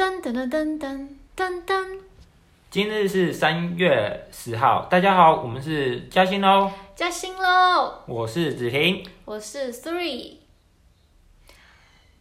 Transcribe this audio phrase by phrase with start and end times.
[0.00, 1.98] 噔噔噔噔噔噔，
[2.70, 7.92] 今日是三月十号，大家好，我们是嘉兴喽，加薪喽！
[8.06, 9.06] 我是子婷。
[9.26, 10.36] 我是 Three。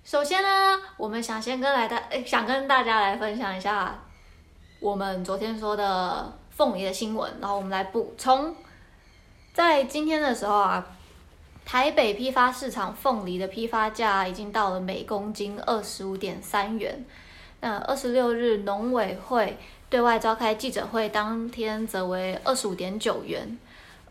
[0.03, 3.97] 首先呢，我们想先跟来大，诶想跟大家来分享一下
[4.81, 8.53] 我们昨天说的凤梨的新闻，然后我们来补充。
[9.53, 10.85] 在今天的时候啊，
[11.63, 17.05] 台北批发市场凤梨的批发价已经到了每公斤二十五点三元。
[17.61, 19.57] 那二十六日农委会
[19.89, 23.57] 对外召开记者会，当天则为二十五点九元。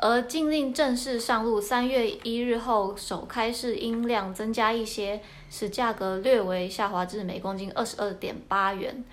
[0.01, 5.20] 而禁令正式上路，三月一日后首开市音量增加一些，
[5.51, 9.05] 使价格略微下滑至每公斤二十二点八元。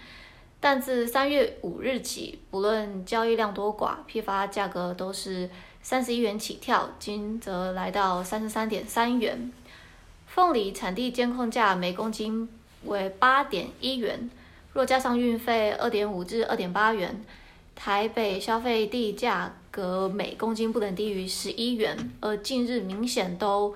[0.60, 5.50] 但自三月五日起，不论交易量多寡，批发价格都是
[5.82, 9.52] 三十一元起跳，今则来到三十三点三元。
[10.28, 12.48] 凤梨产地监控价每公斤
[12.86, 14.30] 为八点一元，
[14.74, 17.24] 若加上运费二点五至二点八元，
[17.76, 23.76] 台北消费地价格每公斤不能低于十一元，而近日明显都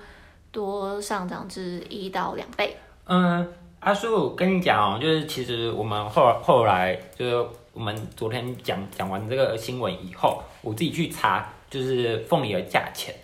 [0.50, 2.76] 多上涨至一到两倍。
[3.06, 3.46] 嗯，
[3.80, 13.14] 阿叔跟你讲哦，就是其实我们后后来就是我们昨天讲讲完这个新闻以后，我自己去查，就是凤梨的价钱。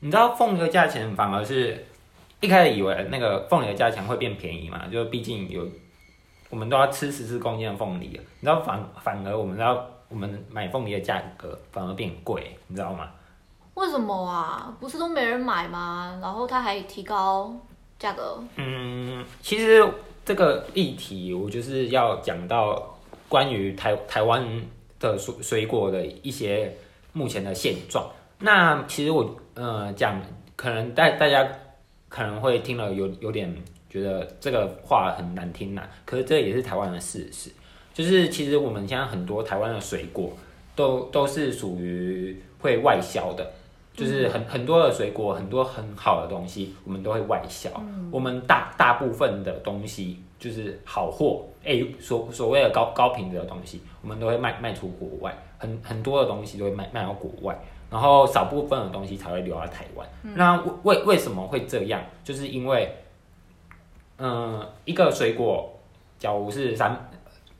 [0.00, 1.86] 你知道凤梨的价钱反而是
[2.40, 5.66] 一开始以为那个凤梨的价钱会变便宜嘛，就毕竟有
[6.50, 13.10] 我们都要吃十四公斤的凤梨了，你知道反反而我们要我们买凤梨的价格反而变贵，你知道吗？
[13.74, 14.74] 为什么啊？
[14.80, 16.18] 不是都没人买吗？
[16.22, 17.54] 然后他还提高
[17.98, 18.42] 价格。
[18.56, 19.86] 嗯，其实
[20.24, 22.96] 这个议题我就是要讲到
[23.28, 24.42] 关于台台湾
[25.00, 26.72] 的水水果的一些
[27.12, 28.08] 目前的现状。
[28.38, 30.20] 那其实我呃讲，
[30.54, 31.46] 可能大大家
[32.16, 33.54] 可能会听了有有点
[33.90, 37.50] 觉得这个话很难听呐、可是这也是台湾的事实。
[37.92, 40.32] 就是其实我们现在很多台湾的水果
[40.74, 43.52] 都都是属于会外销的，
[43.94, 47.68] 就是很很多的水果，很多很好的东西，我们都会外销。
[48.10, 57.58] 我们大大部分的东西就是好货，哎、所所谓的高高品质的东西，我们都会卖卖出国外，很很多的东西都会卖卖到国外，
[57.90, 60.08] 然后少部分的东西才会留在台湾。
[60.22, 62.02] 那为为为什么会这样？
[62.24, 62.92] 就是因为，
[64.18, 65.72] 嗯、一个水果，
[66.18, 67.08] 假如是三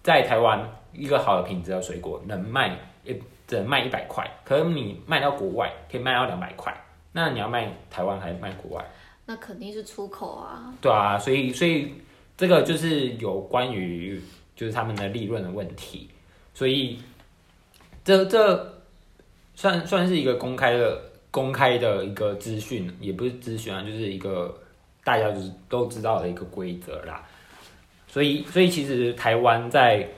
[0.02, 0.60] 在台湾
[0.92, 3.14] 一个好的品质的水果，能卖也
[3.46, 6.74] 只能卖一百块，可是你卖到国外可以卖到两百块，
[7.12, 8.84] 那你要卖台湾还是卖国外？
[9.24, 10.72] 那肯定是出口啊。
[10.80, 11.94] 对啊，所以所以
[12.36, 14.20] 这个就是有关于
[14.54, 16.10] 就是他们的利润的问题，
[16.54, 16.98] 所以
[18.04, 18.75] 这这
[19.56, 21.00] 算算是一个公开的
[21.32, 24.54] 公开的一个资讯，也不是资讯啊，就是一个
[25.02, 27.24] 大家就是都知道的一个规则啦。
[28.06, 30.08] 所以所以其实台湾在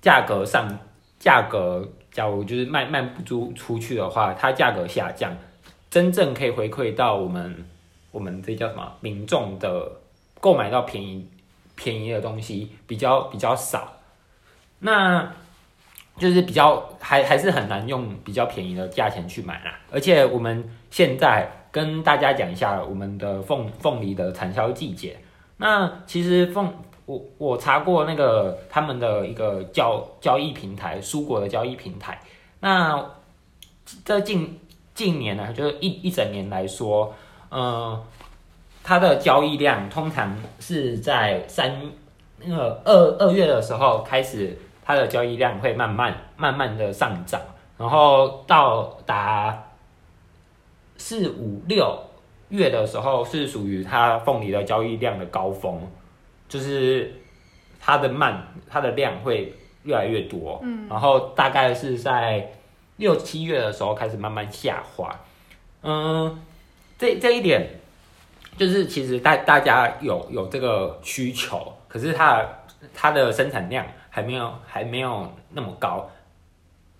[0.00, 0.78] 价格上
[1.18, 5.36] 价格，假如就是卖卖不出出去的话，它价格下降，
[5.90, 7.64] 真正可以回馈到我们
[8.10, 9.90] 我们这叫什么民众的
[10.40, 11.28] 购买到便宜
[11.74, 14.00] 便宜的东西比较比较少，
[14.78, 15.34] 那
[16.18, 19.78] 就是比较还还是很难用比较便宜的价钱去买啦。
[19.90, 25.16] 而且我们现在跟大家讲一下我们的凤凤梨的产销季节。
[25.58, 26.72] 那其实凤
[27.06, 32.18] 我我查过那个他们的一个交交易平台，蔬果的交易平台。
[32.60, 33.04] 那
[34.04, 34.58] 这近
[34.94, 37.14] 近年呢，就是一一整年来说，
[37.50, 38.02] 呃，
[38.82, 41.72] 它的交易量通常是在三
[42.40, 47.40] 那个二二月的时候开始，它的交易量会慢慢慢慢的上涨，
[47.76, 49.64] 然后到达
[50.96, 51.98] 四五六
[52.50, 55.80] 月的时候是属于它凤梨的交易量的高峰，
[56.48, 57.12] 就是
[57.80, 59.52] 它的慢它的量会
[59.82, 62.52] 越来越多，嗯，然后大概是在
[62.98, 65.10] 六七月的时候开始慢慢下滑，
[65.82, 66.40] 嗯，
[66.96, 67.68] 这这一点
[68.56, 72.46] 就是其实大大家有有这个需求，可是它
[72.94, 73.84] 它的生产量
[74.16, 76.08] 还没有还没有那么高，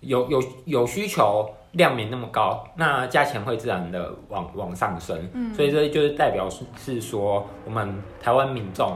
[0.01, 7.91] 有有有需求量没那么高，那价钱会自然的往往上升，嗯，所以这就是代表是是说我们
[8.21, 8.95] 台湾民众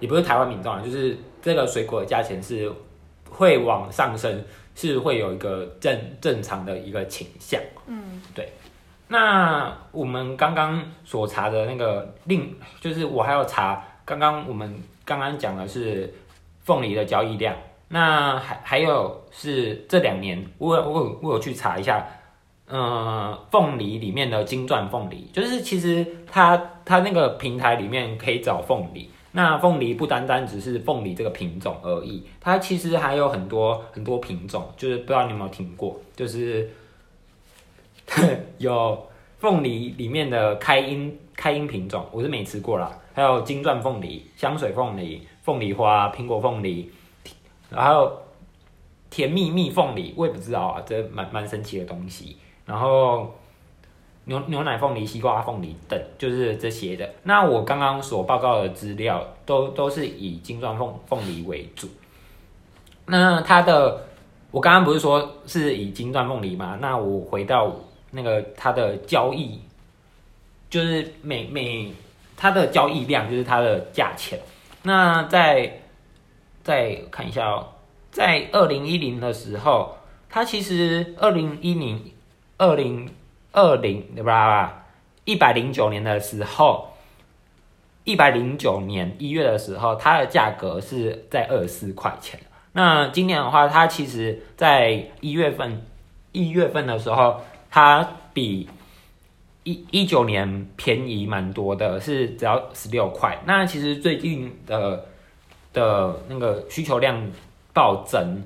[0.00, 2.68] 也不是台湾民众啊，就是这个水果的价钱是
[3.30, 4.44] 会往上升，
[4.74, 7.60] 是会有一个正正常的一个倾向。
[7.86, 8.52] 嗯，对
[9.06, 16.12] 那我们刚刚所查的那个另，就是我还要查，刚刚我们刚刚讲的是
[16.62, 17.56] 凤梨的交易量，
[17.88, 22.06] 那还还有是这两年，我我我有去查一下，
[22.68, 36.70] 嗯，凤梨里面的金钻凤梨，就是其实它它那个平台里面可以找凤梨，那凤梨不单单只是凤梨这个品种而已，它其实还有很多很多品种，就是不知道你有没有听过，就是
[38.58, 39.06] 有
[39.38, 46.90] 凤梨里面的开音开音品种，我是没吃过啦，还有金钻凤梨、香水凤梨、凤梨花、苹果凤梨，
[47.70, 48.12] 然后
[49.08, 52.36] 甜蜜蜜凤梨，我也不知道啊，这蛮蛮神奇的东西。
[52.66, 53.34] 然后
[54.24, 57.10] 牛牛奶凤梨、西瓜凤梨等，就是这些的。
[57.24, 61.88] 那我刚刚所报告的资料，都都是以金钻凤凤梨为主。
[63.06, 64.06] 那它的，
[64.50, 66.78] 我刚刚不是说是以金钻凤梨吗？
[66.80, 67.74] 那我回到
[68.12, 69.58] 那个它的交易，
[70.68, 71.92] 就是每每
[72.36, 74.38] 它的交易量就是它的价钱。
[74.82, 75.80] 那在
[76.62, 77.68] 再看一下哦，
[78.10, 79.96] 在二零一零的时候，
[80.28, 82.12] 它其实二零一零
[82.58, 83.10] 二零
[83.52, 84.84] 二零对吧？
[85.24, 86.88] 一百零九年的时候，
[88.04, 92.40] 一百零九年一月的时候，它的价格是在二十四块钱。
[92.72, 95.84] 那今年的话，它其实在一月份
[96.32, 97.40] 一月份的时候，
[97.70, 98.68] 它比
[99.64, 103.38] 一一九年便宜蛮多的，是只要十六块。
[103.46, 105.04] 那其实最近的
[105.72, 107.30] 的那个需求量
[107.72, 108.42] 暴增，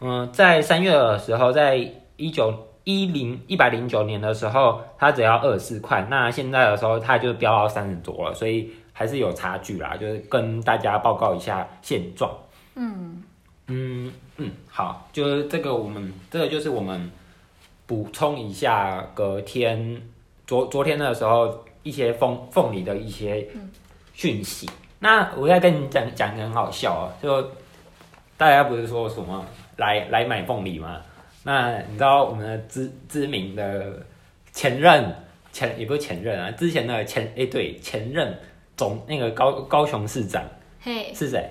[0.00, 1.76] 嗯，在三月的时候，在
[2.16, 2.52] 一九
[2.84, 12.30] 一零一百零九年的时候，它只要二十四块，那现在的时候它就飙到三十多了，所以还是有差距啦，就是跟大家报告一下现状。
[12.74, 13.22] 嗯，
[13.66, 17.10] 嗯嗯，好，就是这个我们这个就是我们
[17.86, 20.00] 补充一下隔天
[20.48, 23.46] 昨昨天的时候一些凤凤梨的一些
[24.14, 24.68] 讯息。
[24.98, 27.40] 那我再跟你讲讲一个很好笑啊，就
[28.38, 29.44] 大家不是说什么
[29.76, 31.02] 来来买凤梨吗？
[31.44, 34.02] 那你知道我们的知知名的
[34.50, 35.14] 前任
[35.52, 38.34] 前也不是前任啊，之前的前哎、对前任
[38.74, 40.42] 总那个高高雄市长
[40.80, 41.46] 嘿，是谁？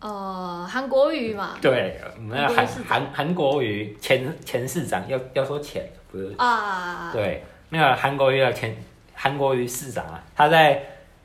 [0.00, 6.34] 呃，韩国瑜嘛，对，我们的韩韩韩国瑜前前市长要要说前不是？
[6.36, 8.76] 啊，对，那个韩国瑜的前
[9.14, 10.82] 韩国瑜市长啊，他在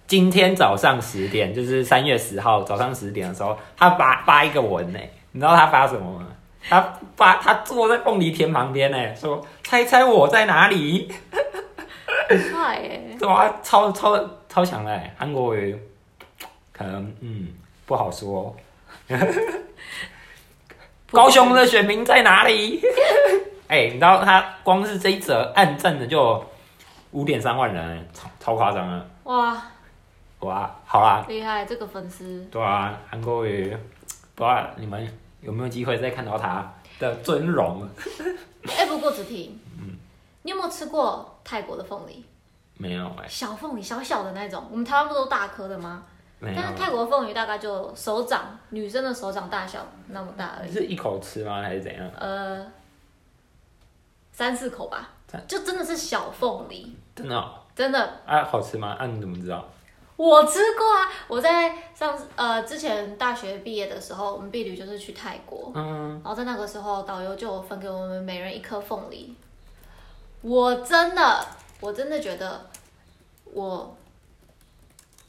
[0.07, 4.99] 今天早上十点，就是三月十号早上十点的时候，他发发一个文呢，
[5.31, 6.27] 你知道他发什么吗？
[6.69, 11.11] 他发他坐在凤梨田旁边呢，说猜猜我在哪里？
[12.29, 15.77] 很帅耶， 对啊，超超超强的欸韩国瑜，
[16.71, 17.47] 可能嗯
[17.85, 18.55] 不好说。
[21.11, 22.81] 高雄的选民在哪里？
[23.71, 26.43] 哎、你知道他光是这一则暗赞的就
[27.11, 29.05] 五点三万人欸，超超夸张啊！
[29.23, 29.63] 哇，
[30.41, 33.69] 哇，好啦，厉害，这个粉丝，对啊，韩国瑜，
[34.35, 35.07] 不知道你们
[35.39, 36.69] 有没有机会再看到他
[36.99, 37.87] 的尊容？
[38.77, 39.95] 哎，不过子婷，嗯
[40.41, 42.25] 你有没有吃过泰国的凤梨？
[42.77, 46.03] 没有哎、小凤梨，小小的那种，我们台湾不都大颗的吗？
[46.41, 51.61] 但是泰国凤梨大概就手掌，女生的手掌大小那么大而已，是一口吃吗？
[51.61, 52.11] 还是怎样？
[52.17, 52.65] 呃，
[54.41, 55.07] 三四口吧，
[55.47, 58.95] 就真的是小凤梨，真的、哦、真的啊，好吃吗？
[58.97, 59.63] 啊，你怎么知道？
[60.17, 61.07] 我吃过啊！
[61.27, 69.35] 我在上呃之前大学毕业的时候，我们毕旅就是去泰国，嗯，然后在那个时候导游就分给我们每人一颗凤梨。
[70.41, 71.45] 我真的，
[71.79, 72.65] 我真的觉得
[73.45, 73.95] 我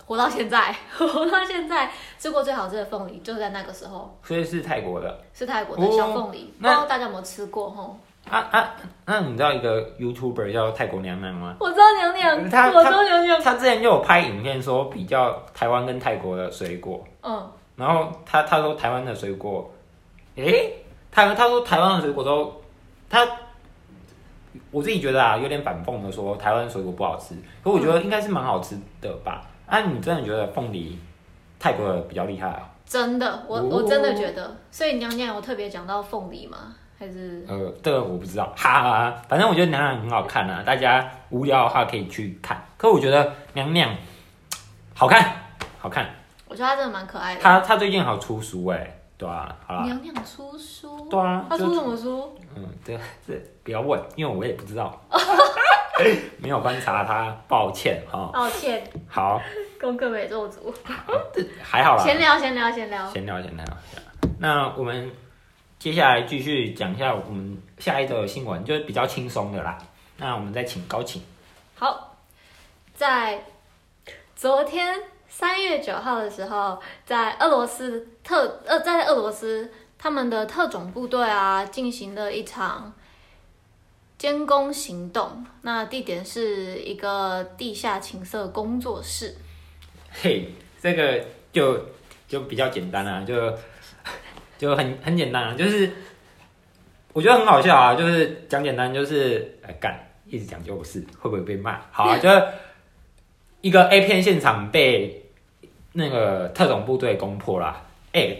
[0.06, 5.22] 活到现在， 活到现在吃过最好吃的凤梨，就是在那个时候，所以是泰国的。
[5.34, 7.98] 是泰国的小凤梨，不知道大家有没有吃过吼？
[8.30, 8.74] 啊啊，
[9.04, 11.56] 那你知道一个 YouTuber 叫泰国娘娘吗？
[11.60, 19.70] 我知道娘娘，他我知道娘娘，她之前就有拍影片说比较台湾跟泰国的水果，嗯，然后她她说台湾的水果，
[20.36, 20.72] 诶，
[21.10, 22.62] 她她说台湾的水果都
[23.10, 23.26] 她，
[24.70, 29.42] 我自己觉得啊有点反讽的说台湾水果不好吃，可我觉得应该是蛮好吃的吧？
[29.66, 30.98] 啊，你真的觉得凤梨
[31.58, 32.70] 泰国的比较厉害啊？
[32.86, 36.76] 真的，我哦我真的觉得，所以娘娘有特别讲到凤梨吗？
[37.02, 39.22] 还是呃，这个我不知道，哈哈哈。
[39.28, 42.64] 反正我觉得娘娘很好看啊，大家无聊的话可以去看。
[42.76, 43.92] 可我觉得娘娘
[44.94, 45.32] 好看，
[45.80, 46.08] 好看。
[46.46, 47.40] 我觉得她真的蛮可爱的。
[47.40, 52.38] 她她最近好出书哎、对啊，好啦，娘娘出书，对啊，就她出什么书？
[52.54, 54.96] 嗯，这这不要问，因为我也不知道，
[56.38, 59.42] 没有观察她，抱歉哈、抱歉，好，
[59.80, 60.72] 功课没做足。
[61.64, 62.04] 还好啦。
[62.04, 63.10] 闲聊，闲聊，闲聊。
[63.10, 63.64] 闲聊闲聊。
[64.38, 65.10] 那我们
[65.82, 69.76] 接下来继续讲一下我们下一则新闻，就是比较轻松的啦。
[70.16, 71.20] 那我们再请高请。
[71.74, 72.16] 好，
[72.94, 73.44] 在
[74.36, 74.96] 昨天
[75.28, 82.94] 三月九号的时候，在俄罗斯特呃，在俄罗斯他们的特种部队啊，进行了一场
[84.16, 85.44] 监工行动。
[85.62, 89.34] 那地点是一个地下情色工作室。
[90.12, 90.48] 嘿，
[90.80, 91.76] 这个就
[92.28, 93.34] 就比较简单啊，就
[94.62, 95.90] 就很很简单啊，就是
[97.12, 101.80] 我觉得很好笑啊，就是讲简单就是哎干，一直讲就不是，会不会被骂？
[101.90, 102.40] 好啊， 就是
[103.60, 105.24] 一个 A 片现场被
[105.94, 108.36] 那个特种部队攻破啦，哎、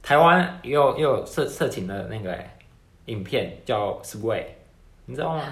[0.00, 2.54] 台湾也有也有色色情的那个、哎
[3.06, 4.44] 影片叫 Sway，
[5.06, 5.42] 你知道吗？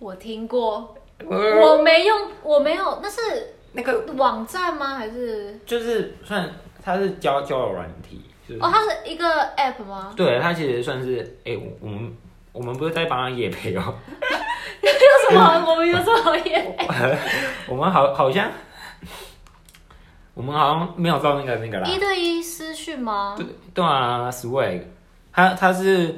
[0.00, 0.94] 我听过，
[1.24, 4.96] 我我没用，我没有，那是那个网站吗？
[4.96, 6.50] 还是就是算
[6.82, 8.20] 它是交交友软体，
[8.58, 9.24] 就是、哦，它是一个
[9.56, 10.12] app 吗？
[10.16, 12.16] 对它其实算是哎、我我们
[12.52, 13.82] 我们不是在帮他夜配哦，
[14.82, 14.90] 有
[15.30, 15.64] 什么？
[15.70, 16.76] 我们有什么好演？
[17.68, 18.50] 我们好好像
[20.34, 23.34] 我们好像没有到那个那个啦，一对一私讯吗？
[23.36, 24.82] 对对啊，Swag，
[25.32, 26.14] 它它是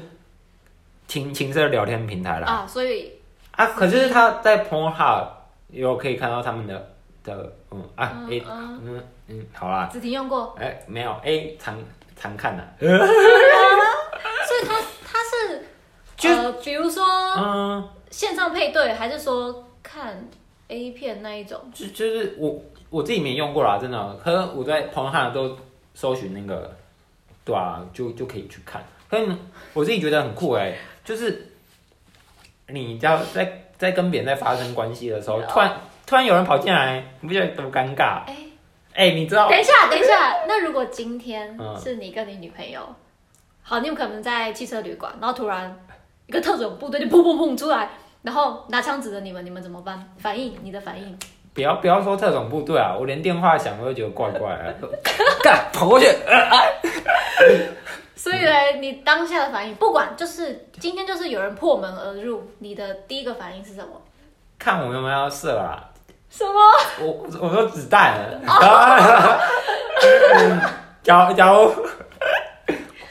[1.07, 3.13] 情情色聊天平台啦啊，所以
[3.53, 5.29] 啊，可是他在 Pornhub
[5.69, 11.79] 有可以看到他们的的嗯啊嗯 A 嗯嗯嗯好啦，子婷用过，哎、没有 A 常
[12.17, 15.67] 常看的、所以他他是
[16.17, 17.05] 就呃，比如说
[17.37, 20.27] 嗯，线上配对，还是说看
[20.69, 21.61] A 片那一种？
[21.75, 24.17] 就就是我我自己没用过啦，真的。
[24.25, 25.57] 可是我在 Pornhub 都
[25.95, 26.75] 搜寻那个，
[27.45, 28.83] 对啊，就就可以去看。
[29.09, 29.27] 可是
[29.75, 31.53] 我自己觉得很酷哎、就是
[32.69, 38.25] 你要在在跟别人在发生关系的时候，突然突然有人跑进来，你不觉得多尴尬？
[38.27, 38.37] 哎、
[38.97, 42.81] 哎、你知道等一下，等一下， 那如果今天嗯是你跟你女朋友，
[43.63, 45.79] 好，你们可能在汽车旅馆，然后突然
[46.27, 47.91] 一个特种部队就砰砰砰出来，
[48.23, 50.03] 然后拿枪指着你们，你们怎么办？
[50.19, 51.17] 反应，你的反应？
[51.53, 54.49] 不要不要说特种部队啊，我连电话响我都觉得怪怪
[54.81, 54.89] 的，
[55.43, 56.07] 干跑过去，
[58.17, 58.51] 所以呢，
[58.81, 64.01] 你当下的反应，不管就是今天就是有人破门而入，你的第一个反应是什么？
[64.59, 65.91] 看我有没有要射啊？
[66.37, 66.61] 什么？
[67.01, 68.15] 我我说子弹，
[70.35, 70.61] 嗯
[71.03, 71.73] 假如假如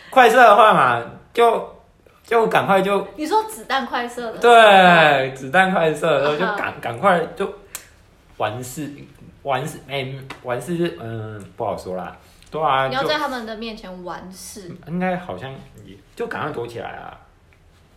[0.09, 1.01] 快射的话嘛，
[1.33, 1.75] 就
[2.23, 4.37] 就赶快就你说子弹快射的？
[4.39, 7.51] 对子弹快射然后就赶赶快就
[8.37, 8.91] 完事
[9.43, 10.07] 完事哎、
[10.43, 12.15] 完事嗯不好说啦，
[12.51, 14.71] 对啊你要在他们的面前完事。
[14.87, 15.49] 应该好像
[15.85, 17.15] 也就赶快躲起来啊，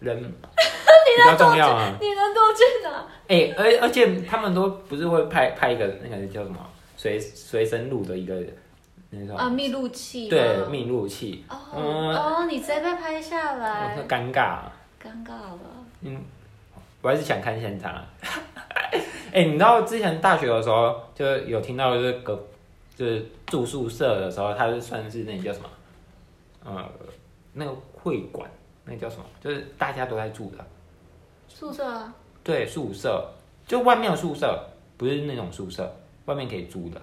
[0.01, 1.97] 人 比较重要啊。
[2.01, 3.07] 你能多去哪？
[3.29, 6.57] 哎、而而且他们都不是会拍拍一个那个叫什么
[6.97, 8.35] 随随身录的一个
[9.11, 10.29] 那种、啊，密录器。
[10.29, 11.83] 对密录器，哦、嗯
[12.15, 14.73] 哦，你直接被拍下来很，尴尬、啊。
[15.03, 15.59] 尴尬了。
[16.03, 16.21] 嗯，
[17.03, 18.05] 我还是想看现场、啊。
[19.33, 22.35] 哎、你知道之前大学的时候就有听到，就是隔
[22.97, 25.69] 就是住宿舍的时候，它是算是那个叫什么？
[26.65, 26.91] 呃，
[27.53, 28.51] 那个会馆，
[28.89, 29.25] 那个叫什么？
[29.41, 30.65] 就是大家都在住的。
[31.49, 33.29] 宿舍啊，对，宿舍
[33.67, 34.65] 就外面有宿舍，
[34.97, 37.01] 不是那种宿舍，外面可以租的。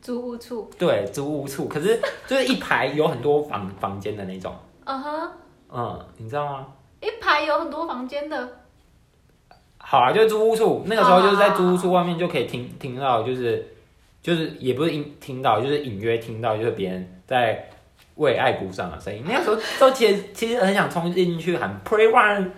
[0.00, 0.70] 租屋处。
[0.78, 4.54] 对，租屋处，可是就是一排有很多房房间的那种。
[4.84, 5.30] 嗯哼，
[5.70, 6.66] 嗯，你知道吗？
[7.00, 8.48] 一排有很多房间的。
[9.78, 13.66] 好啊，就是租屋处，那个时候就是在租屋处外面就可以听听到，就是
[14.20, 17.68] 就是也不是听听到，就是隐约听到，就是别人在
[18.18, 19.24] 为爱鼓掌的声音。
[19.26, 22.50] 那个时候都其实其实很想冲进去喊 Play One，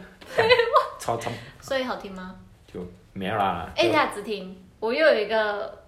[0.98, 2.34] 超超所以好听吗？
[2.66, 2.80] 就
[3.12, 3.70] 没有啦。
[3.76, 5.82] 哎、一下子婷，我又有一个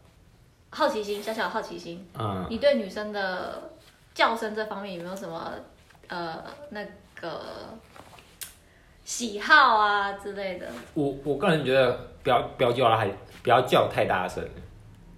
[0.70, 3.70] 好奇心，小小的好奇心，嗯，你对女生的
[4.14, 5.52] 叫声这方面有没有什么
[6.08, 6.84] 呃那
[7.20, 7.40] 个
[9.04, 13.06] 喜好啊之类的我我个人觉得不要不要叫他，
[13.42, 14.42] 不要叫太大声。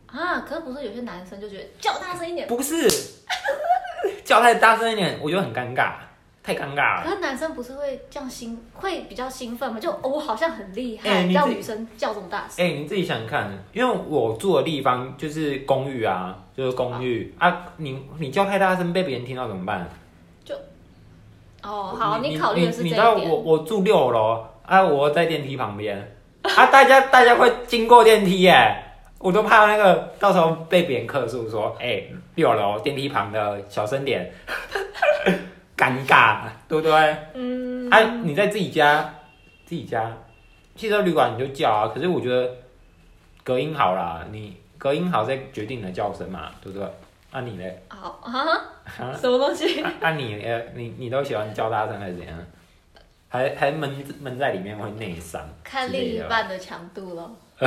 [0.07, 0.41] 啊？
[0.49, 2.89] 可是不是有些男生就觉得叫大声一点，不是
[4.25, 5.93] 叫太大声一点，我觉得很尴尬，
[6.43, 7.03] 太尴尬了。
[7.05, 9.79] 可是男生不是会这样兴，会比较兴奋吗？
[9.79, 12.65] 就、哦我好像很厉害，让女生叫这么大声。
[12.65, 19.89] 哎、你自己想想看，因为我住的地方就是公寓啊，就是公寓啊，你你叫太大声被别人听到怎么办？
[21.63, 23.41] 哦，好，你考虑的是这一你知道我。
[23.41, 28.85] 我住六楼啊，我在电梯旁边啊，大家大家会经过电梯耶，
[29.25, 32.03] 我都怕那个到时候被别人客诉说，哎、
[32.35, 34.31] 六楼电梯旁的小声点，
[35.75, 37.17] 尴尬，对不对？
[37.33, 39.15] 嗯，啊，你在自己家，
[39.65, 40.13] 自己家
[40.77, 42.51] 汽车旅馆你就叫啊，可是我觉得
[43.43, 46.87] 隔音好啦，你隔音好再决定你的叫声嘛，对不对？
[47.31, 47.83] 啊你嘞？
[47.89, 48.37] 好啊，
[49.19, 49.81] 什么东西？
[49.81, 52.37] 啊啊你呃你你都喜欢叫大声还是怎样？
[53.31, 53.91] 还还闷
[54.21, 55.41] 闷在里面会内伤？
[55.65, 57.35] 看另一半的强度咯。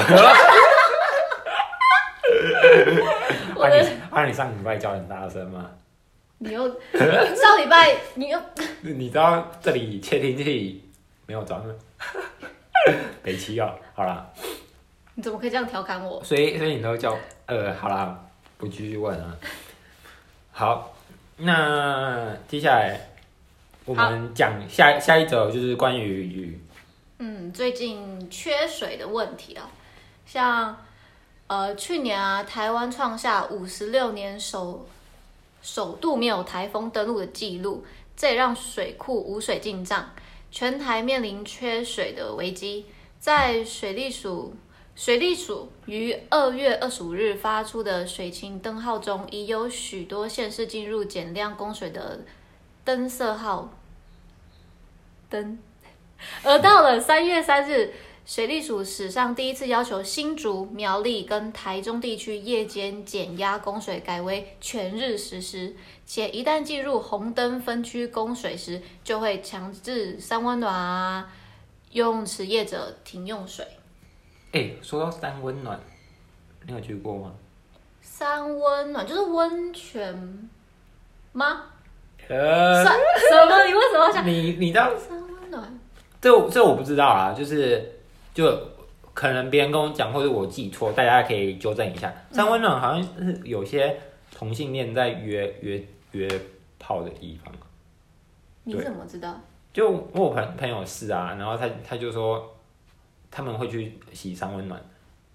[3.55, 5.69] 我啊的你啊你上礼拜叫很大声吗？
[6.39, 8.39] 你又上礼拜你又
[8.81, 10.83] 你知道这里窃听器
[11.25, 11.73] 没有装吗？
[13.23, 14.25] 北七哦，好啦，
[15.15, 16.23] 你怎么可以这样调侃我？
[16.23, 18.17] 所以所以你都叫呃好啦，
[18.57, 19.35] 不继续问啊。
[20.51, 20.95] 好，
[21.37, 22.99] 那接下来
[23.85, 26.57] 我们讲下下一则就是关于
[27.19, 29.67] 嗯，最近缺水的问题啊，
[30.25, 30.77] 像
[31.47, 34.85] 呃去年啊，台湾创下五十六年首
[35.61, 37.85] 首度没有台风登陆的记录，
[38.15, 40.11] 这也让水库无水进账，
[40.51, 42.85] 全台面临缺水的危机。
[43.19, 44.53] 在水利署
[44.95, 52.21] 水利署于二月二十五日发出的水情灯号中，已有许多县市进入减量供水的
[52.83, 53.69] 灯色号
[55.29, 55.57] 灯。
[56.43, 57.93] 而到了三月三日，
[58.27, 65.73] 水利署史上第一次要求新竹、苗栗跟台中地区夜间减压供水改为全日实施，
[66.05, 71.31] 且一旦进入红灯分区供水时，就会强制三温暖啊、
[71.91, 73.65] 游泳池业者停用水。
[74.51, 75.79] 哎、说到三温暖，
[76.65, 77.31] 你有去过吗？
[78.01, 80.49] 三温暖就是温泉
[81.31, 81.63] 吗？
[82.27, 83.65] 呃，什么？
[83.65, 85.79] 你为什么要想你你知道三温暖？
[86.19, 87.96] 这这我不知道啊，就是
[88.37, 88.55] 就
[89.15, 92.13] 可能别人跟我讲，或者我记错，大家可以纠正一下。
[92.29, 93.99] 三温暖好像是有些
[94.31, 96.29] 同性恋在约约约
[96.77, 97.51] 炮的地方。
[98.63, 99.33] 你对怎么知道？
[99.73, 102.55] 就我有朋朋友是啊，然后他他就说
[103.31, 104.79] 他们会去洗三温暖，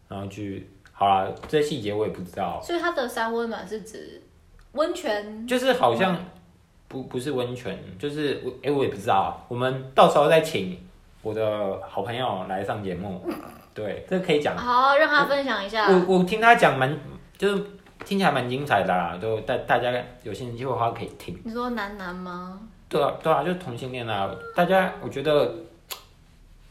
[0.07, 4.23] 然后去好啦，这些细节我也不知道，所以它的三温暖是指
[4.75, 6.17] 温泉就是好像
[6.87, 10.79] 不不是温泉，就是我哎、我也不知道啊，我们到时候再请
[11.23, 13.25] 我的好朋友来上节目，
[13.73, 14.57] 对，这个可以讲。
[14.57, 15.87] 好，让他分享一下。
[15.89, 16.99] 我我听他讲蛮
[17.39, 17.65] 就是
[18.05, 19.93] 听起来蛮精彩的啦，就大大家
[20.25, 21.41] 有兴趣的话可以听。
[21.45, 22.61] 你说男男吗？
[22.89, 25.55] 对啊，对啊，就是同性恋啊，大家我觉得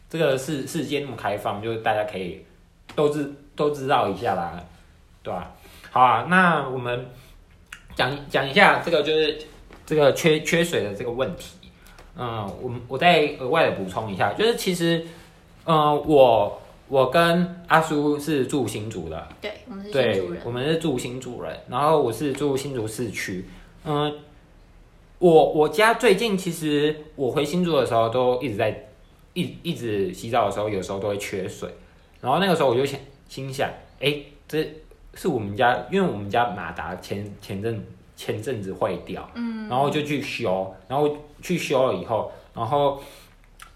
[0.09, 2.45] 这个世世界那么开放，就是大家可以
[2.93, 4.61] 都知都知道一下啦，
[5.23, 5.49] 对吧、
[5.91, 7.09] 好啊，那我们
[7.95, 9.41] 讲讲一下这个就是
[9.85, 11.57] 这个缺缺水的这个问题。
[12.17, 15.05] 嗯，我们我再额外的补充一下，就是其实，
[15.63, 20.41] 呃，我我跟阿叔是住新竹的，对，我们是新竹，人。
[20.45, 23.45] 我们是住新竹人，然后我是住新竹市区。
[23.85, 24.13] 嗯，
[25.19, 28.87] 我我家最近其实我回新竹的时候都一直在
[29.33, 31.69] 一一直洗澡的时候，有时候都会缺水。
[32.19, 34.15] 然后那个时候我就想心想，哎、
[34.47, 34.67] 这
[35.13, 37.83] 是我们家，因为我们家马达前前阵
[38.23, 41.09] 前阵子坏掉，嗯，然后就去修，然后
[41.41, 43.01] 去修了以后，然后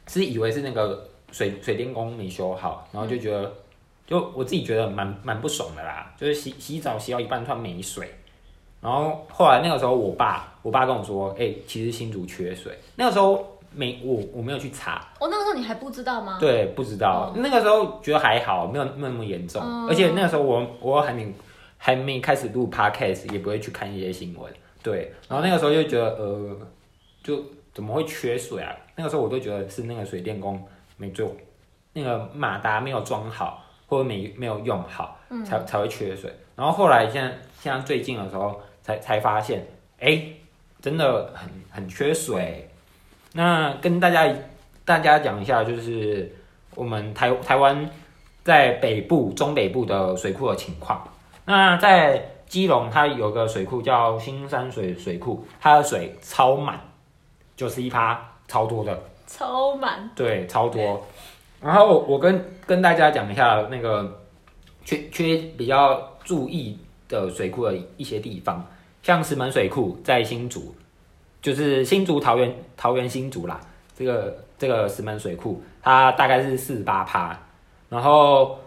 [0.08, 3.52] 是以为是那个水水电工没修好，然后就觉得。
[4.08, 8.08] 就我自己觉得蛮蛮不爽的啦，就是洗洗澡洗到一半突然没水，
[8.80, 16.38] 然后后来那个时候我爸我爸跟我说，哎、其实新竹缺水，那个时候没我我没有去查，哦，那个时候你还不知道吗？
[16.40, 21.34] 对，不知道、那个时候觉得还好，没有没有那么严重，嗯而且那个时候我我还没
[21.86, 26.58] 还没开始录 podcast，也不会去看一些新闻，对，然后那个时候就觉得呃，
[27.24, 27.40] 就
[27.76, 28.76] 怎么会缺水啊？
[28.96, 30.60] 那个时候我都觉得是那个水电工
[30.98, 31.32] 没做，
[31.94, 36.34] 那个马达没有装好，或者没没有用好，才才会缺水。
[36.56, 39.64] 然后后来现在现在最近的时候才才发现，
[40.00, 40.24] 哎、
[40.82, 42.68] 真的很很缺水。
[43.34, 44.28] 那跟大家
[44.84, 46.36] 大家讲一下，就是
[46.74, 47.88] 我们台台湾
[48.44, 51.08] 在北部、中北部的水库的情况。
[51.46, 56.80] 那在基隆，它有个水库叫新山水水库，它的水超满，
[57.56, 59.00] 九十一趴，超多的。
[59.28, 60.10] 超满。
[60.16, 61.06] 对，超多。
[61.62, 64.22] 然后我跟跟大家讲一下那个
[64.84, 66.78] 缺缺比较注意
[67.08, 68.64] 的水库的一些地方，
[69.02, 70.76] 像石门水库在新竹，
[71.42, 73.60] 就是新竹桃园桃园新竹啦，
[73.98, 77.36] 这个这个石门水库它大概是四十八趴，
[77.90, 78.60] 然后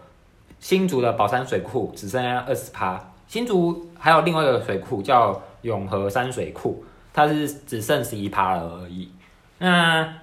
[0.59, 9.11] 新竹的宝山水库只剩下二十趴，新竹还有另外一个水库叫永和山水库，它是只剩十一趴了而已。
[9.57, 10.15] 那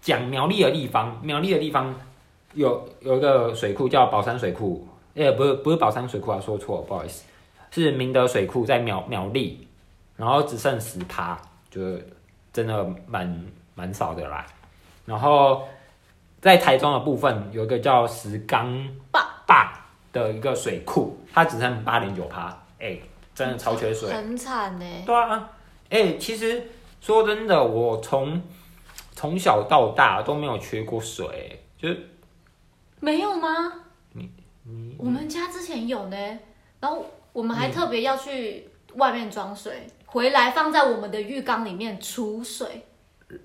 [0.00, 1.94] 讲苗栗的地方，苗栗的地方
[2.54, 7.24] 有有一个水库叫宝山水库，呃，不是不是宝山水库啊，说错，不好意思，
[7.70, 9.66] 是明德水库在苗苗栗，
[10.16, 11.80] 然后只剩十趴，就
[12.52, 14.46] 真的蛮蛮少的啦。
[15.04, 15.66] 然后
[16.40, 19.72] 在台中的部分有一个叫石冈坝坝
[20.12, 22.98] 的一个水库，它只剩八点九趴，哎，
[23.34, 24.12] 真的超缺水。
[24.12, 24.86] 很惨呢。
[25.04, 25.50] 对啊，
[25.90, 26.70] 哎、其实
[27.00, 28.40] 说真的，我从
[29.12, 32.08] 从小到大都没有缺过水，就是
[33.00, 33.72] 没有吗？
[34.12, 34.30] 你
[34.98, 36.16] 我们家之前有呢，
[36.78, 42.84] 然后我们还特别要去外面装水，回来放在我们的浴缸里面储水。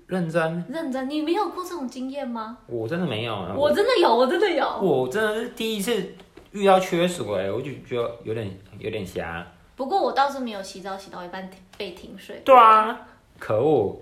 [0.06, 2.56] 认真，认真，你没有过这种经验吗？
[2.66, 4.66] 我真的没有，我真的有，我真的有。
[4.80, 6.14] 我真的是第一次
[6.52, 9.46] 遇到缺水，我就觉得有点有点瞎。
[9.76, 12.40] 不过我倒是没有洗澡洗到一半停被停水。
[12.44, 12.98] 对啊，
[13.38, 14.00] 可恶！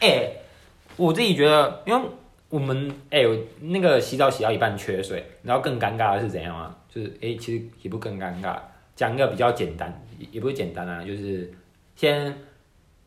[0.00, 0.30] 哎、
[0.96, 2.08] 我自己觉得，因为
[2.48, 6.76] 我们哎、我那个洗澡洗到一半缺水，然后更尴尬的是怎样啊？
[6.90, 8.58] 就是哎、其实也不更尴尬，
[8.94, 11.50] 讲一个比较简单，也也不是简单啊，就是
[11.94, 12.36] 先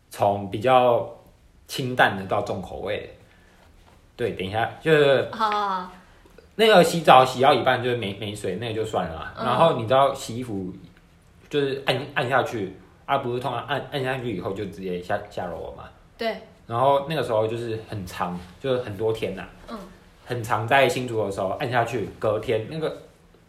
[0.10, 1.14] 从比较
[1.68, 2.98] 清淡的到重口味。
[2.98, 3.08] 的。
[4.18, 5.92] 对，等一下，就是好好好，
[6.56, 9.46] 那个洗澡洗到一半就是没没水，那个就算了啊、嗯。
[9.46, 10.72] 然后你知道洗衣服
[11.50, 12.74] 就是按按下去，
[13.06, 15.84] 啊不是通常按按下去以后就直接下下楼了嘛。
[16.18, 16.34] 对，
[16.66, 19.78] 然后那个时候就是很长，就是很多天呐、嗯，
[20.26, 22.98] 很长在新竹的时候按下去，隔天那个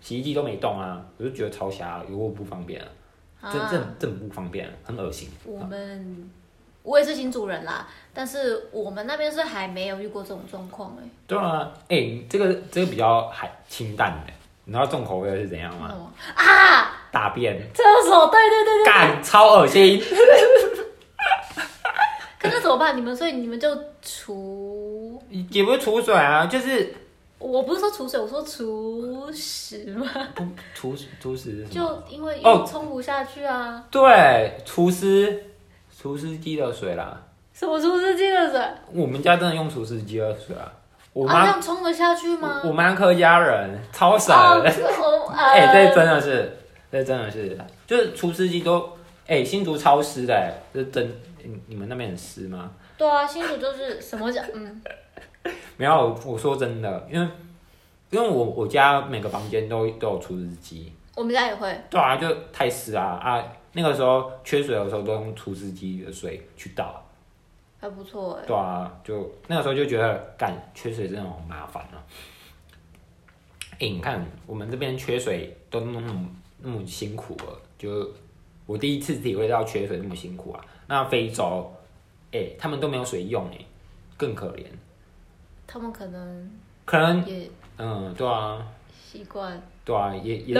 [0.00, 2.82] 洗衣机都没动啊，我就觉得超瞎，有够不方便
[3.40, 5.28] 啊，这这啊，这很不方便，很恶心。
[5.44, 6.28] 我们
[6.86, 11.08] 我也是新主人啦，但是我们那边是还没有遇过这种状况哎。
[11.26, 14.32] 对啊，哎、这个这个比较还清淡的，
[14.64, 15.90] 你知道重口味是怎样吗？
[15.90, 18.84] 哦啊，大便厕所，对对对对。
[18.84, 20.00] 干超恶心。
[22.38, 22.96] 可那怎么办？
[22.96, 23.68] 你们所以你们就
[24.00, 25.20] 除，
[25.50, 26.94] 也不是除水啊，就是
[27.40, 31.66] 我不是说除水，我说除屎嘛，不除除屎？
[31.68, 33.84] 就因为哦冲不下去啊。
[33.90, 35.42] 对，除湿
[36.06, 37.20] 除湿机的水啦。
[37.52, 38.60] 什么除湿机的水？
[38.92, 40.70] 我们家真的用除湿机的水啊。
[41.12, 42.60] 我啊，妈、这样冲得下去吗？
[42.62, 46.56] 我妈客家人超省哎、呃， 这真的是，
[46.92, 48.88] 这真的是，就是除湿机都，
[49.26, 51.10] 哎、新竹超湿的、哎，这真，
[51.42, 52.70] 你你们那边很湿吗？
[52.96, 54.82] 对啊，新竹就是什么讲，嗯，
[55.76, 57.26] 没有，我说真的，因为
[58.10, 63.42] 因为我我家每个房间都都有除湿机，我们家也会，对啊，就太湿啊啊！
[63.76, 67.04] 那个时候缺水的时候都用除湿机的水去倒，
[67.78, 68.46] 还不错哎。
[68.46, 72.00] 对啊，就那个时候就觉得干缺水真的好麻烦啊。
[73.72, 76.26] 哎、你看我们这边缺水都那么
[76.62, 78.10] 那么辛苦了，就
[78.64, 80.64] 我第一次体会到缺水那么辛苦啊。
[80.86, 81.70] 那非洲，
[82.32, 83.58] 哎、他们都没有水用哎、
[84.16, 84.64] 更可怜。
[85.66, 86.50] 他们可能
[86.86, 90.54] 可能也嗯，对啊，习惯，对啊，也也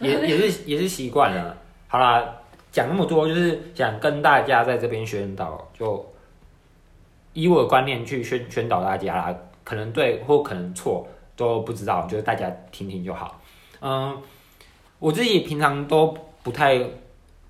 [0.00, 1.56] 也也是也是习惯了。
[1.86, 2.36] 好啦，
[2.76, 6.12] 讲那么多就是想跟大家在这边宣导，就
[7.32, 9.34] 以我的观念去宣宣导大家啦，
[9.64, 13.40] 可能对或可能错都不知道，就是大家听听就好。
[13.80, 14.22] 嗯，
[14.98, 16.78] 我自己平常都不太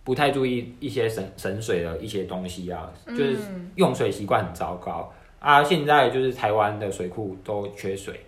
[0.05, 5.65] 不太注意一些省省水的一些东西啊，就是嗯用水习惯很糟糕啊。
[5.65, 8.21] 现在就是台湾的水库都缺水，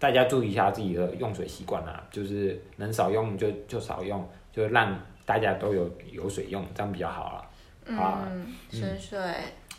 [0.00, 7.94] 大家注意一下自己的用水习惯啊，就是能少用就就少用，就让大家都有有水用，这样比较好了。
[7.94, 9.18] 好啊嗯，省水，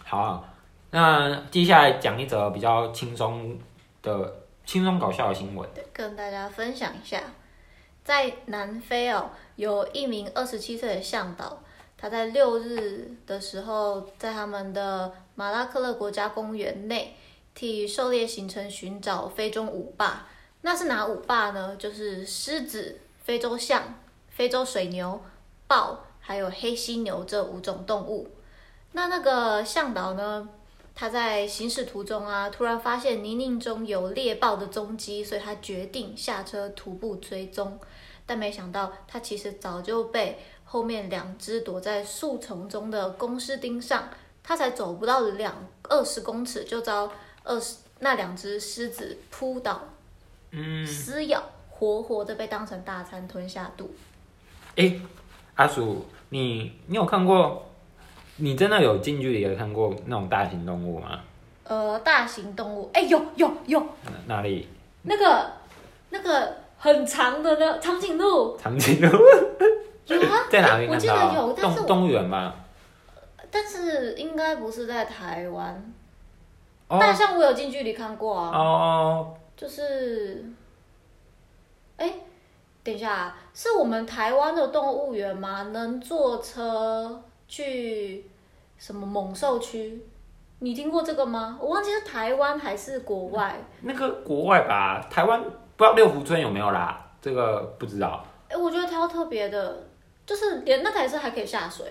[0.03, 0.53] 好啊、
[0.91, 3.57] 那接下来讲一则比较轻松
[4.01, 4.33] 的、
[4.65, 5.67] 轻松搞笑的新闻。
[5.91, 7.21] 跟大家分享一下，
[8.03, 11.61] 在南非哦，有一名二十七岁的向导，
[11.97, 17.15] 他在六日的时候，在他们的马拉克勒国家公园内
[17.53, 20.27] 替狩猎行程寻找非洲五霸。
[20.61, 21.75] 那是哪五霸呢？
[21.75, 23.95] 就是狮子、非洲象、
[24.29, 25.21] 非洲水牛、
[25.67, 28.29] 豹，还有黑犀牛这五种动物。
[28.93, 30.49] 那那个向导呢？
[30.99, 37.79] 他在行驶途中啊，突然发现泥泞中有猎豹的踪迹，所以他决定下车徒步追踪。
[38.25, 44.09] 但没想到，他其实早就被后面两只躲在树丛中的公狮盯上，
[44.41, 45.53] 他才走不到两
[45.83, 47.11] 二十公尺，就遭
[47.43, 49.79] 二十那两只狮子扑倒，
[50.49, 53.91] 嗯，撕咬，活活的被当成大餐吞下肚。
[54.77, 54.99] 哎、
[55.57, 57.63] 阿鼠，你你有看过？
[58.39, 61.19] 你真的有近距离的看过那种大型动物吗？
[61.63, 64.67] 呃，大型动物，哎，有有有，哪哪里？
[65.01, 65.51] 那个
[66.11, 69.07] 那个很长的那长颈鹿，长颈鹿
[70.05, 71.07] 有啊， 在哪里我记？
[71.07, 72.53] 得有，但是我动动物园吧？
[73.49, 75.93] 但是应该不是在台湾。
[76.89, 80.45] 哦大象我有近距离看过啊，哦，就是，
[81.97, 82.13] 哎，
[82.87, 85.61] 等一下啊，是我们台湾的动物园吗？
[85.73, 88.25] 能坐车去
[88.77, 90.01] 什么猛兽区？
[90.59, 91.59] 你听过这个吗？
[91.59, 93.57] 我忘记是台湾还是国外。
[93.81, 97.11] 那个国外吧，台湾不知道六福村有没有啦？
[97.21, 98.25] 这个不知道。
[98.47, 99.83] 哎，我觉得它特别的，
[100.25, 101.85] 就是连那台车还可以下水，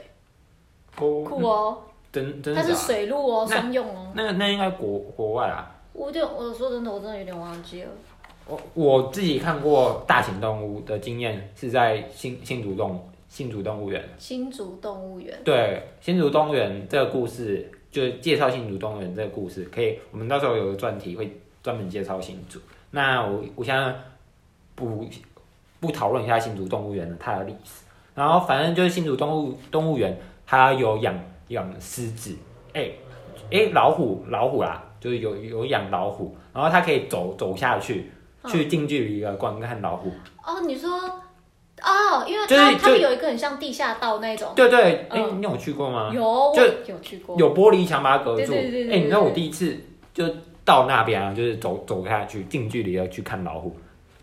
[0.98, 1.82] 哦，酷哦！
[2.11, 2.54] 真真？
[2.54, 4.11] 它是水路哦，商用哦。
[4.14, 5.70] 那那应该国国外啊。
[5.92, 7.90] 我有点，我说真的，我真的有点忘记了。
[8.46, 14.02] 我我自己看过大型动物的经验是在新新竹动新竹动物园。
[14.18, 22.61] 新竹动物园，对，新竹动物园这个故事，就是介绍新竹动物园这个故事，可以，我们到时候有个专题会专门介绍新竹。
[22.92, 23.94] 那我我现在
[24.76, 25.04] 不
[25.80, 27.82] 不讨论一下新竹动物园的它的历史，
[28.14, 31.14] 然后反正就是新竹动物动物园，它有养
[31.48, 32.35] 养狮子，
[32.72, 32.90] 哎、
[33.50, 38.12] 哎、老虎老虎啦，就是有有养老虎，然后它可以走走下去，嗯
[38.46, 40.12] 去近距离的观看老虎。
[40.44, 40.90] 哦，你说
[41.82, 46.11] 哦，因为就是它他们就有一个很像地下道那种，对对，哎、嗯你有去过吗？
[46.12, 48.52] 有我就有去过，有玻璃墙把它隔住。
[48.52, 49.76] 对对对对哎、你知道我第一次
[50.14, 50.24] 就
[50.64, 53.76] 到那边啊，就是走走下去，近距离的去看老虎，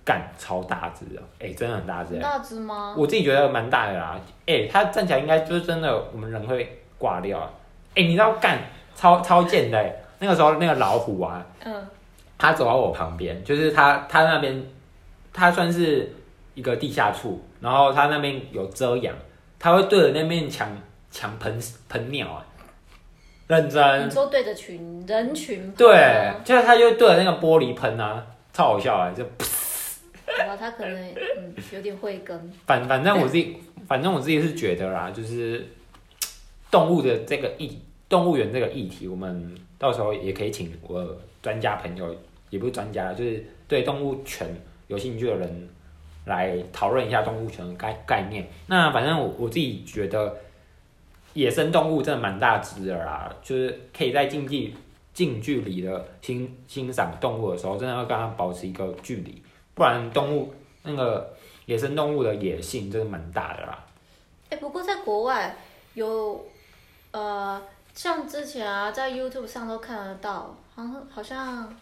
[0.03, 2.95] 干超大只的，哎、真的很大只、很大只吗？
[2.97, 7.49] 我自己觉得蛮大的啦，哎、它站起来应该就是真的，我们人会挂掉啊。
[7.95, 8.57] 哎、你知道干
[8.95, 11.87] 超超贱的、欸，那个时候那个老虎啊，嗯，
[12.43, 14.61] 它走到我旁边，就是他他那边，
[15.31, 16.13] 他算是
[16.55, 19.15] 一个地下处，然后他那边有遮阳，
[19.57, 20.69] 他会对着那面墙
[21.09, 22.45] 墙喷喷尿啊，
[23.47, 24.05] 认真。
[24.07, 31.01] 你，说对着群人群喷对，就是他就对着那个玻璃喷啊，超好笑啊，就好吧，他可能
[31.37, 33.55] 嗯有点慧根，反反正我自己，
[33.87, 35.65] 反正我自己是觉得啦，就是
[36.69, 37.79] 动物的这个议，
[38.09, 42.13] 动物园这个议题，我们到时候也可以请我专家朋友，
[42.53, 44.47] 也不是专家，就是对动物权
[44.85, 45.69] 有兴趣的人
[46.25, 48.47] 来讨论一下动物权的概概念。
[48.67, 50.37] 那反正我我自己觉得，
[51.33, 54.71] 野生动物真的蛮大只的啦，就是可以在近距
[55.15, 59.41] 近距离的欣欣赏动物的时候，真的要跟它保持一个距离，
[59.73, 61.33] 不然动物那个
[61.65, 63.83] 野生动物的野性真的蛮大的啦。
[64.51, 65.55] 哎、不过在国外
[65.95, 66.45] 有
[67.09, 67.59] 呃，
[67.95, 71.75] 像之前啊，在 YouTube 上都看得到，好像好像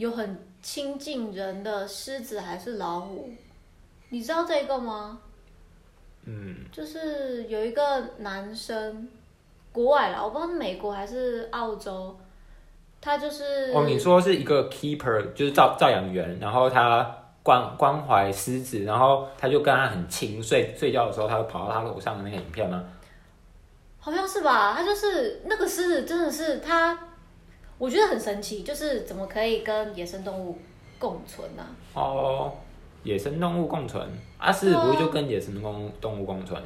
[0.00, 3.30] 有很亲近人的狮子还是老虎，
[4.08, 5.20] 你知道这个吗？
[6.24, 9.06] 嗯，就是有一个男生，
[9.70, 12.18] 国外啦，我不知道是美国还是澳洲，
[12.98, 22.82] 他就是哦，你说是一个 keeper，就是照照养员，然后他关关怀狮子，然后他就跟他很亲，睡睡觉的时候他就跑到他楼上的那个影片吗？
[23.98, 24.72] 好像是吧？
[24.74, 26.98] 他就是那个狮子，真的是他，
[27.80, 30.58] 我觉得很神奇，就是怎么可以跟野生动物
[30.98, 31.64] 共存呢、
[31.94, 32.52] 哦，
[33.04, 36.62] 野生动物共存，啊，四不是就跟野生动物动物共存？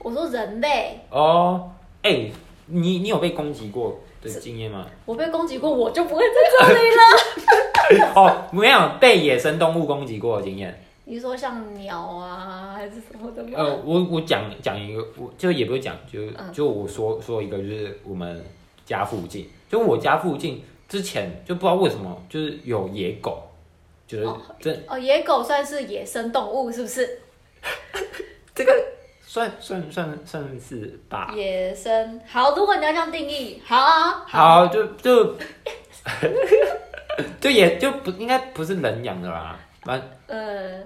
[0.00, 2.30] 我说人类，哦，哎、
[2.66, 4.86] 你你有被攻击过的经验吗？
[5.06, 8.12] 我被攻击过，我就不会在这里了。
[8.14, 10.78] 哦，没有被野生动物攻击过的经验。
[11.06, 13.52] 你说像鸟啊，还是什么的吗？
[13.54, 18.44] 呃，我我讲讲一个，我就也不是讲，就嗯就我说说一个，就是我们
[18.84, 23.42] 家附近，就我家附近之前就不知道为什么，就是有野狗，
[24.06, 27.18] 就是哦这哦，野狗算是野生动物是不是？
[28.54, 28.72] 这个
[29.26, 31.32] 算算算算是吧。
[31.34, 32.20] 野生。
[32.26, 35.34] 好，如果你要这样定义，好啊，好，就就
[37.40, 40.80] 就也就不应该不是人养的啦，反呃，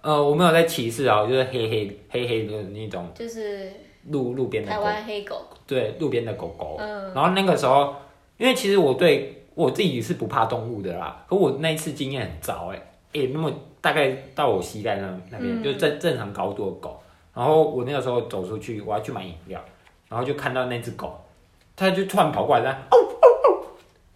[0.00, 3.10] 呃我没有在歧视啊，就是黑黑黑黑的那种。
[3.14, 3.70] 就是
[4.10, 6.76] 路路边的台狗，湾黑狗，对路边的狗狗。
[6.78, 7.94] 嗯，然后那个时候，
[8.36, 17.00] 因为其实我对我自己是不怕动物的啦，可我那一次经验很糟哎、欸，哎、那么大概到我膝盖那那边，嗯就正正常高度的狗。
[17.34, 19.58] 然后我那个时候走出去，我要去买饮料，
[20.08, 21.18] 然后就看到那只狗，
[21.74, 23.66] 它就突然跑过来，它哦哦哦，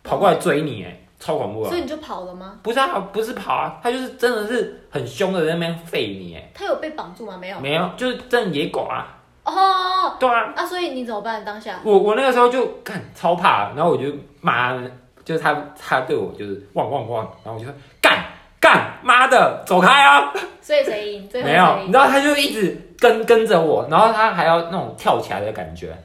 [0.02, 1.78] 跑过来追你哎、超恐怖的所。
[1.78, 2.58] 以你就跑了吗？
[2.62, 7.38] 不是啊，不是跑啊，它就是真的是很凶的在那边吠你哎、它有被绑住吗？
[7.40, 7.58] 没有。
[7.60, 9.15] 没有，就是真野狗啊，
[9.46, 11.44] 哦，对啊，啊，所以你怎么办？
[11.44, 14.76] 当下我我那个时候就看超怕，然后我就骂，
[15.24, 18.24] 就是他他对我就是汪汪汪，然后我就说干
[18.60, 20.32] 干妈的走开啊！
[20.60, 21.28] 所以谁赢？
[21.28, 25.96] 最后没有，你知道他就一直跟跟着我，然后他还要那种跳起来的感觉，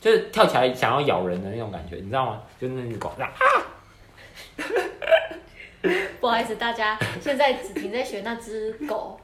[0.00, 2.40] 就是跳起来想要咬人的那种感觉，你知道吗？
[2.60, 3.30] 就是那只狗啊，
[6.20, 9.20] 不好意思，大家现在只停在学那只狗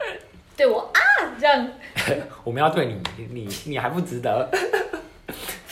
[0.56, 1.00] 对我啊
[1.40, 1.68] 这样。
[2.44, 4.48] 我们要对你你你还不值得。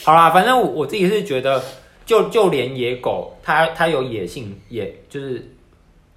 [0.03, 1.63] 好啦，反正我我自己是觉得，
[2.05, 5.43] 就就连野狗，它它有野性，野就是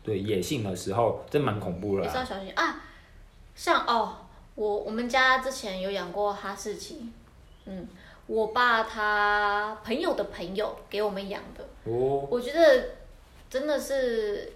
[0.02, 2.18] 对野性的时候，真蛮恐怖的啦也是。
[2.18, 2.82] 要小心啊。
[3.54, 4.14] 像哦，
[4.54, 7.08] 我我们家之前有养过哈士奇，
[7.64, 7.88] 嗯，
[8.26, 12.90] 我爸他朋友的朋友给我们养的，哦，我觉得
[13.50, 14.52] 真的是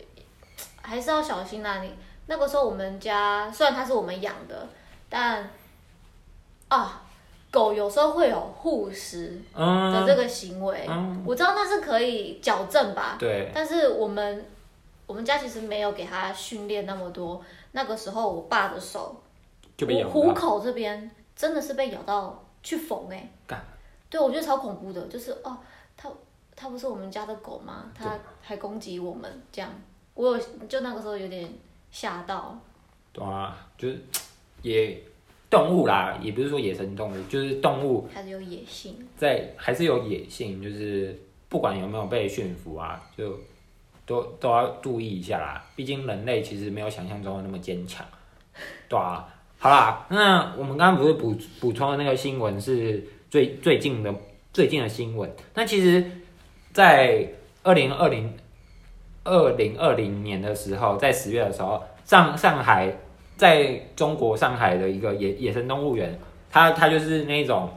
[0.81, 1.91] 还是要小心啦、你
[2.27, 4.69] 那个时候我们家虽然它是我们养的，
[5.15, 5.47] 但
[6.69, 7.03] 啊，
[7.51, 14.47] 狗有时候会有护食的嗯，这个行为，嗯，我知道那是可以矫正吧，对，但是我们
[15.07, 17.45] 我们家其实没有给它训练那么多。
[17.73, 19.23] 那个时候我爸的手
[19.77, 20.09] 就被咬。
[20.09, 23.63] 虎口这边真的是被咬到去缝哎、干
[24.09, 25.59] 对我觉得超恐怖的，就是哦，
[25.95, 26.09] 它
[26.57, 27.93] 它不是我们家的狗吗？
[27.95, 29.71] 它还攻击我们这样，
[30.15, 31.53] 我有就那个时候有点
[31.91, 32.59] 吓到。
[33.13, 34.03] 对啊，就是
[34.63, 34.97] 也
[35.51, 38.97] 动物啦，也不是说野生动物，就是动物还是有野性。
[39.17, 41.17] 在还是有野性，就是
[41.49, 43.39] 不管有没有被驯服啊，就
[44.07, 45.65] 都都要注意一下啦。
[45.77, 48.07] 毕竟人类其实没有想象中的那么坚强，
[48.89, 49.29] 对啊。
[49.59, 54.13] 好啦，那我们刚刚不是补补充的那个新闻是最最近的
[54.53, 56.05] 最近的新闻，那其实，
[56.73, 57.29] 在
[57.63, 58.35] 二零二零
[59.23, 62.93] 二零二零年的时候，在十月的时候，上上海
[63.43, 66.17] 在中国上海的一个野野生动物园，
[66.49, 67.69] 它它就是那种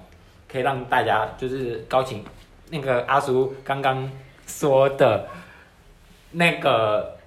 [0.47, 2.23] 可以让大家就是高情，
[2.69, 4.07] 那个阿叔刚刚
[4.45, 5.27] 说的
[6.33, 7.17] 那个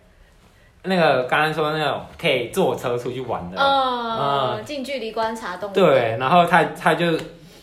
[0.84, 5.74] 那个刚刚说的那种可以坐车出去玩的，哦，近距离观察动物。
[5.74, 7.18] 对，然后他他就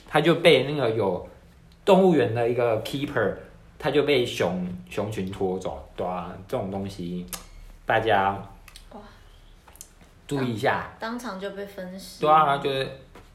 [0.10, 1.26] 他就被那个有
[1.86, 3.34] 动物园的一个 keeper，
[3.80, 7.26] 他就被熊熊群拖走，对啊，这种东西
[7.86, 8.44] 大家哇
[10.28, 12.22] 注意一下，当场就被分尸。
[12.22, 12.88] 对啊，就是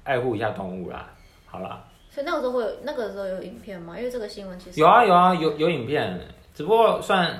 [0.04, 1.08] 爱护一下动物啦。
[1.46, 3.96] 好啦，所以那个时候会有那个时候有影片吗？
[3.98, 6.20] 因为这个新闻其实有啊有啊有有影片，
[6.54, 7.38] 只不过算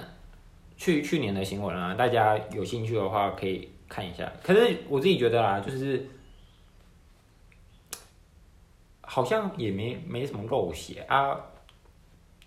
[0.76, 4.30] 去去年的新闻啊，大家有兴趣的话可以看一下。
[4.42, 6.04] 可是我自己觉得啦，就是
[9.02, 11.36] 好像也没没什么漏血啊，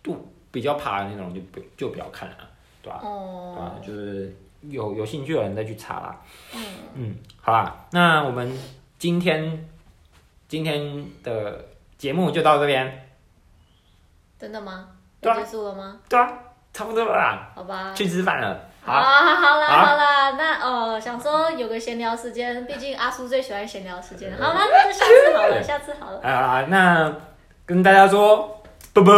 [0.02, 0.16] 就
[0.52, 2.38] 比较怕的那种就不就不要看了，
[2.82, 4.36] 对吧、对哦吧、，就是
[4.70, 6.16] 有有兴趣的人再去查啦。
[6.54, 8.58] 嗯，嗯，好啦，那我们
[8.98, 9.68] 今天
[10.48, 11.66] 今天的
[11.98, 13.10] 节目就到这边，
[14.40, 14.90] 真的吗？
[15.22, 16.00] 对啊要结束了吗？
[16.10, 16.32] 对啊，
[16.74, 17.94] 差不多了啦，好吧。
[17.96, 18.60] 去吃饭了。
[18.86, 24.30] 好，好，好啦，好好啦，那哦，想说有个闲聊时间，毕竟阿叔最喜欢闲聊时间。
[24.38, 26.20] 好，那那就下次好了， 下次好了。
[26.22, 27.16] 啊，那
[27.66, 28.62] 跟大家说，
[28.94, 29.14] 啵啵。